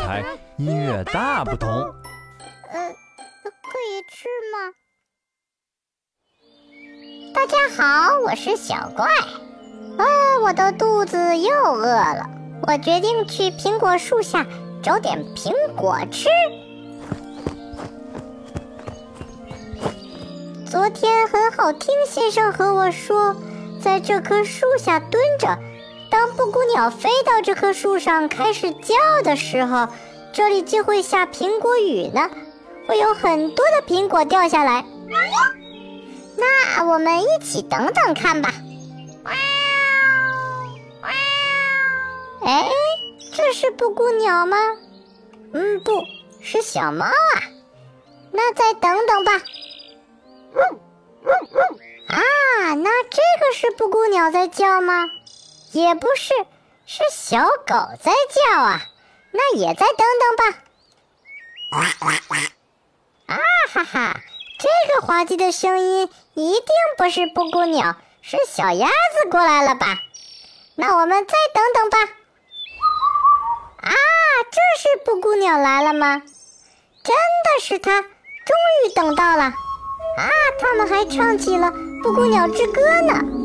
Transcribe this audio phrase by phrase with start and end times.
[0.00, 0.24] 台，
[0.56, 1.68] 音乐大不同。
[1.70, 2.92] 呃，
[3.42, 4.72] 可以吃吗？
[7.34, 9.06] 大家好，我是小怪。
[9.98, 10.04] 啊，
[10.42, 12.28] 我的肚子又饿了，
[12.66, 14.46] 我决定去苹果树下
[14.82, 16.28] 找点苹果吃。
[20.70, 23.34] 昨天很好听先生和我说，
[23.82, 25.58] 在这棵树下蹲着，
[26.38, 29.88] 布谷鸟飞到这棵树上开始叫的时候，
[30.32, 32.30] 这里就会下苹果雨呢，
[32.86, 34.84] 会有很多的苹果掉下来。
[36.36, 38.54] 那我们一起等等看吧。
[39.24, 41.10] 哇哦
[42.46, 42.68] 哎，
[43.34, 44.56] 这是布谷鸟吗？
[45.52, 46.04] 嗯，不
[46.40, 47.42] 是小猫啊。
[48.30, 49.32] 那再等等吧。
[52.06, 55.10] 啊，那这个是布谷鸟在叫吗？
[55.82, 56.34] 也不是，
[56.86, 58.80] 是小狗在叫啊。
[59.30, 60.58] 那也再等等吧。
[63.26, 63.36] 啊
[63.70, 64.20] 哈哈，
[64.58, 66.66] 这个滑稽的声音一定
[66.96, 69.98] 不是布谷鸟，是小鸭子过来了吧？
[70.74, 71.98] 那我们再等等吧。
[73.82, 73.92] 啊，
[74.50, 76.22] 这是布谷鸟来了吗？
[77.04, 78.10] 真的是它，终
[78.84, 79.44] 于等到了。
[79.44, 81.66] 啊，他们还唱起了
[82.02, 83.37] 《布谷鸟之歌》呢。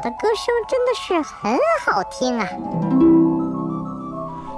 [0.00, 2.48] 的歌声真的是很好听啊！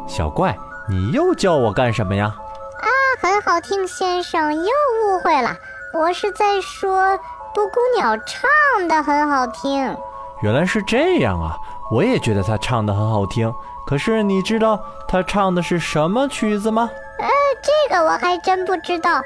[0.09, 0.57] 小怪，
[0.89, 2.35] 你又叫我干什么呀？
[2.81, 2.89] 啊，
[3.21, 4.71] 很好听，先生又
[5.05, 5.55] 误会了，
[5.93, 7.19] 我是在说
[7.55, 9.95] 布谷鸟唱的很好听。
[10.41, 11.59] 原来是这样啊！
[11.91, 13.53] 我也觉得他唱的很好听。
[13.87, 16.89] 可是你知道他唱的是什么曲子吗？
[17.19, 17.29] 呃，
[17.63, 19.21] 这个我还真不知道，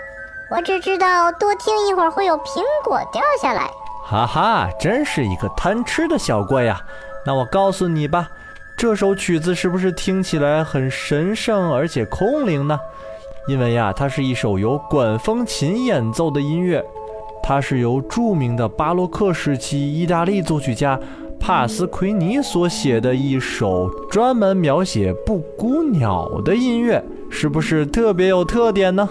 [0.50, 3.70] 我只知道多听一会儿会有苹果掉下来。
[4.06, 6.78] 哈哈，真是一个贪吃的小怪呀！
[7.24, 8.28] 那我告诉你吧，
[8.76, 12.78] 这首曲子是不是听起来很神圣而且空灵呢？
[13.48, 16.84] 因为呀，它是一首由管风琴演奏的音乐，
[17.42, 21.00] 它是由著名的巴洛克时期意大利作曲家
[21.40, 29.08] 帕斯奎尼所写的一首专门描写布谷鸟的音乐，是不是特别有特点呢？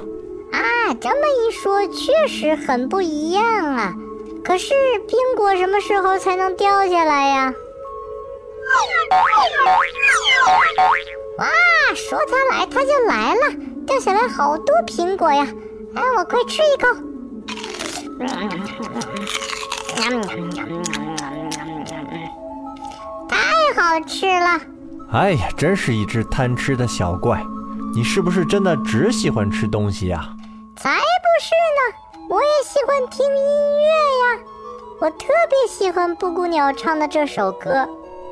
[0.52, 3.96] 啊，这么一说，确实很不一样啊！
[4.44, 4.74] 可是
[5.08, 7.54] 苹果什么时候才能掉下来呀？
[11.38, 11.48] 哇，
[11.96, 13.54] 说它来它就来了，
[13.88, 15.48] 掉下来好多苹果呀！
[15.96, 16.88] 哎，我快吃一口。
[23.30, 23.38] 太
[23.82, 24.60] 好吃了！
[25.12, 27.44] 哎呀，真是一只贪吃的小怪！
[27.96, 30.28] 你是不是真的只喜欢吃东西呀？
[30.76, 30.98] 才不
[31.40, 32.03] 是呢！
[32.30, 34.40] 我也喜欢听音乐呀！
[35.00, 37.88] 我特别喜欢布谷鸟唱的这首歌。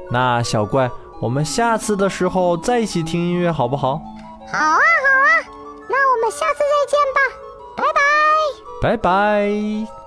[0.10, 0.90] 那小怪，
[1.20, 4.02] 我们下次的时候再一起听音乐好不好？
[4.52, 5.46] 好啊，好啊，
[5.88, 7.20] 那我们下次再见吧，
[7.78, 7.84] 拜
[8.82, 9.04] 拜拜。
[9.88, 10.01] 拜。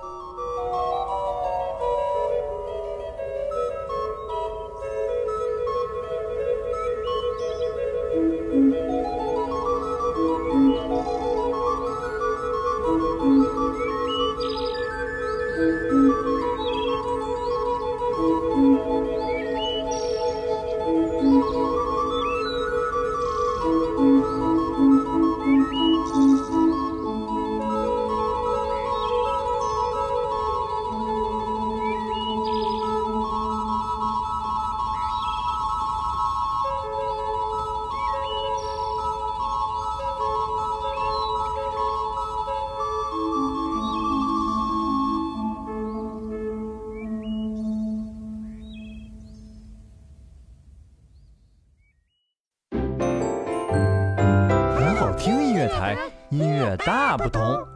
[55.75, 55.97] 音乐台，
[56.29, 57.74] 音乐大不同。